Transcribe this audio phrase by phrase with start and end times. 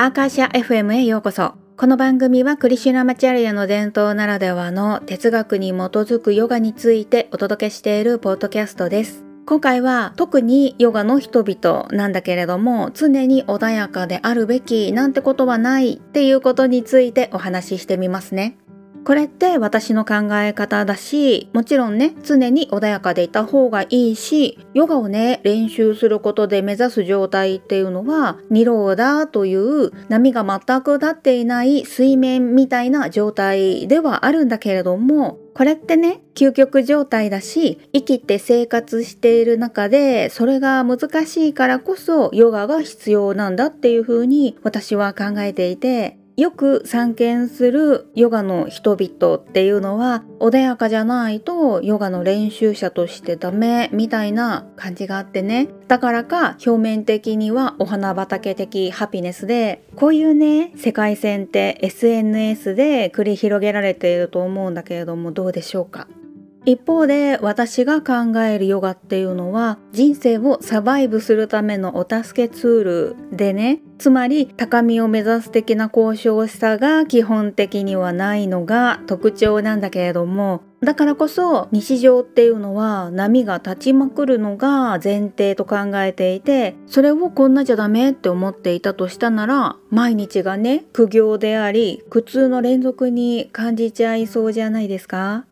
[0.00, 1.54] アーカーシャ FM へようこそ。
[1.76, 9.24] この番組はクリシュナマチャリアの伝統ならではの哲学に基づくヨガについてお届けしているポッドキャストです。
[9.44, 18.56] 今回は特にヨガの人々なんだけれども常に穏やかであるべきなんてことはないっていうことについてお話ししてみますね。
[19.08, 55.68] これって私の考え方だし、もちろんね、常に穏やかでいた方がいいし、ヨガをね、練習することで目指す状態っていうのは、ニローダという波が全く立っていない水面みたいな状態ではあるんだけれども、これってね、究極状態だし、生きて生活している中で、それが難しいからこそヨガが必要なんだっていうふうに私は考えていて、よく参見するヨガの人々っていうのは穏やかじゃないとヨガの練習者としてダメみたいな感じがあってね。
[55.88, 66.06] だからか表面的にはお花畑的ハピネスでこういうね世界線って SNS で繰り広げられていると思うんだけれどもどうでしょうか？
[66.68, 73.80] 一方で私が考えるヨガっていうのは人生をサバイブするためのお助けツールでね。
[73.96, 80.60] つまり高みを目指す的な交渉さが基本的にはないのが特徴なんだけれども。
[80.82, 95.46] だからこそ日常っていうのは波が立ちまくるのが前提と考えていてそれをこんなじゃダメって思っていたとしたなら毎日がね苦行であり苦痛の連続に感じちゃいそうじゃないですか。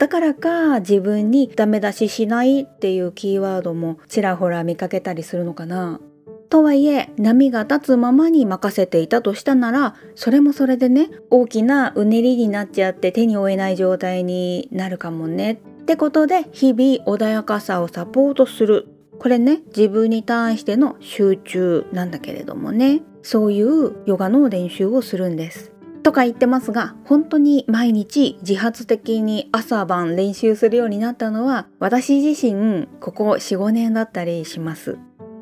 [0.00, 6.00] だからか自分にダメ出ししないっていうキーワードもちらほら見かけたりするのかな。
[6.48, 15.60] とはいえ波が立つままに任せていたとしたならそれもそれでね大きなうねりになっちゃって手に負えない状態になるかもね。
[15.82, 18.88] ってことで日々穏やかさをサポートする。
[19.18, 23.02] これね自分に対しての集中なんだけれどもね。
[23.20, 25.72] そういうヨガの練習をするんです。
[26.02, 34.98] とか言ってますが本当に毎日自発的に朝晩練習するようになったのは私自身ここ45年だったりします。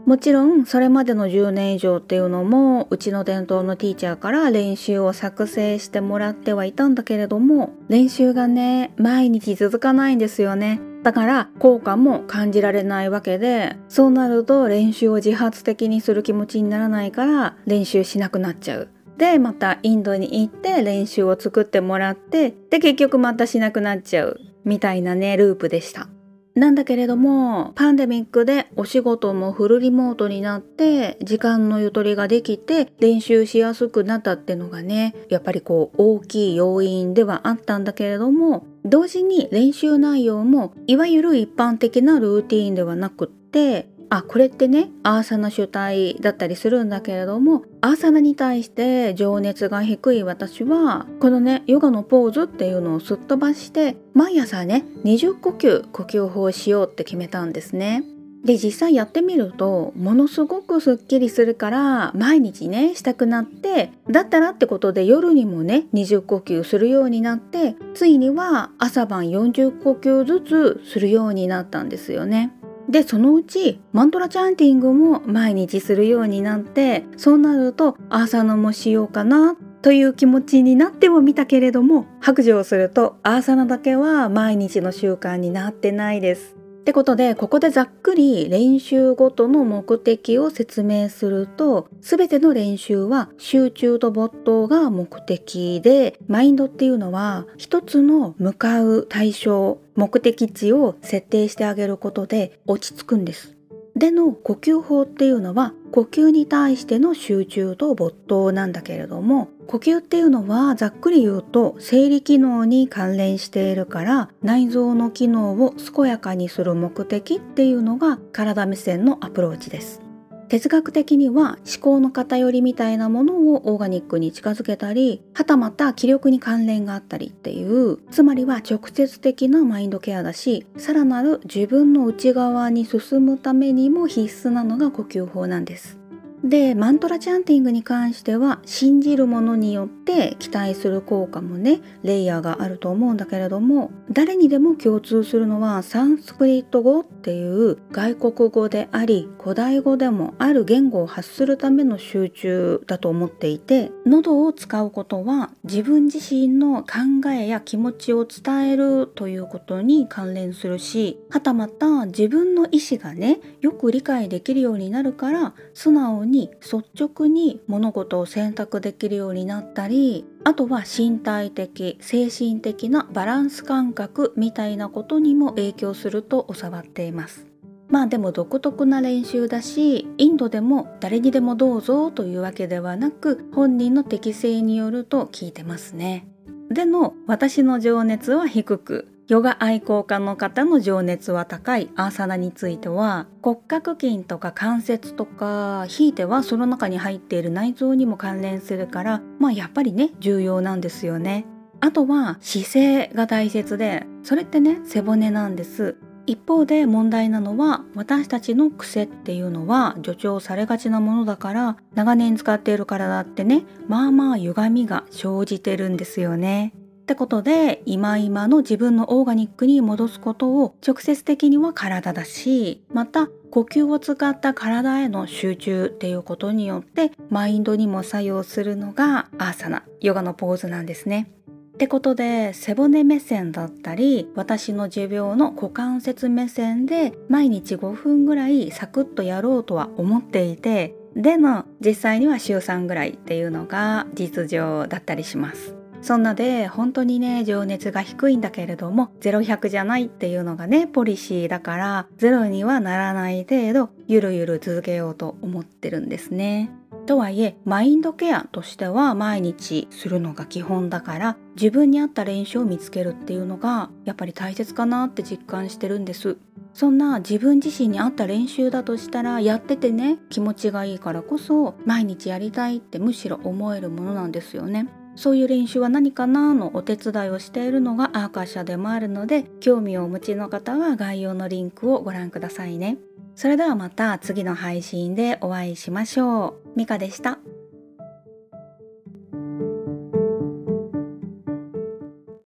[0.09, 10.81] もちろんそれまでの10年以上っていうのもうちの伝統のティーチャーから練習を作成してもらってはいたんだけれども練習がね毎日続かないんですよね。
[11.03, 18.88] だから効果も感じられないわけでそうなると練習を自発的にする気持ちにならないから練習しなくなっちゃう。
[19.19, 26.09] でまたインドに行って練習を作ってもらってで結局またしなくなっちゃうみたいなねループでした。
[26.55, 58.05] なんだけれどもパンデミックでお仕事もフルリモートになって時間のゆとりができて練習しやすくなったってのがねやっぱりこう大きい要因ではあったんだけれども同時に練習内容もいわゆる一般的なルーティーンではなくってあこれってねアーサナ主体だったりするんだけれどもアーサナに対して情熱が低い私はこのねヨガのポーズっていうのをすっ飛ばして毎朝ね20呼吸呼吸法をしようって決めたんですね。
[58.45, 72.53] で実際やってみるとものすごくすっきりするから毎日ねしたくなってだったらってことで夜にもね20呼吸するようになってついには朝晩40呼吸ずつするようになったんですよね。
[72.88, 86.58] でそのうちマントラチャンティングも毎日するようになってそうなるとアーサナもしようかなという気持ちになってもみたけれども白状するとアーサナだけは毎日の習慣になってないです。
[86.88, 103.58] ってことでここでざっくり練習ごとの目的を説明すると全ての練習は集中と没頭が目的でマインドっていうのは一つの向かう対象目的地を設定してあげることで落ち着くんです。
[103.98, 120.08] での呼吸法っていうのは呼吸に対しての集中と没頭なんだけれども呼吸っていうのはざっくり言うと生理機能に関連しているから内臓の機能を健やかにする目的っていうのが体目線のアプローチです。
[120.48, 135.98] 哲学的には思考の偏りみたいなものをオーガニックに近づけたりはたまた気力に関連があったりっていうつまりは直接的なマインドケアだしさらなる自分の内側に進むためにも必須なのが呼吸法なんです。
[136.45, 177.47] でマントラチャンティングに関しては信じるものによって期待する効果もねレイヤーがあると思うんだけれども誰にでも共通するのはサンスクリット語っていう外国語であり古代語でもある言語を発するための集中だと思っていて喉を使うことは自分自身の考えや気持ちを伝えるということに関連するしはたまた自分の意思がねよく理解できるようになるから素直にに率直に物事を選択できるようになったりあとは身体的精神的なバランス感覚みたいなことにも影響すると教わっています。
[177.89, 186.28] まあでも独特な練習だしインドでも誰にでもどうぞというわけではなく本人の適性によると聞いてますね。
[186.71, 201.45] でも私の情熱は低くヨガ愛好家の方の情熱は高いアーサナについては骨格筋とか関節とかひいてはその中に入っている内臓にも関連するからまあやっぱりね重要なんですよね
[201.80, 216.72] あとは姿勢が大切でそれってね背骨なんです一方で問題なのは私たちの癖っていうのは助長されがちなものだから長年使っている体ってねまあまあ歪みが生じてるんですよね。
[217.09, 231.31] ってことで今今の自分のオーガニックに戻すことを直接的には体だしまた呼吸を使った体への集中っていうことによってマインドにも作用するのがアーサナヨガのポーズなんですね。
[231.72, 245.78] ってことで背骨目線だったり私の持病の股関節目線で毎日5分ぐらいサクッとやろうとは思っていてでも実際には週3ぐらいっていうのが実情だったりします。
[246.00, 256.71] そんなで本当にね情熱が低いんだけれども0100じゃないっていうのがねポリシーだからゼロにはならない程度ゆるゆる続けようと思ってるんですね。
[257.09, 266.37] とはいえマインドケアとしては毎日するのが基本だから自分に合った練習を見つけるっていうのがやっぱり大切かなって実感してるんです
[266.75, 274.87] そんな自分自身に合った練習だとしたらやっててね気持ちがいいからこそ毎日やりたいってむしろ思えるものなんですよね
[275.18, 282.99] そういう練習は何かなのお手伝いをしているのがアーカー社でもあるので興味をお持ちの方は概要のリンクをご覧くださいね。
[283.35, 286.78] それではまた次の配信でお会いしましょう。
[286.78, 287.40] ミカでした。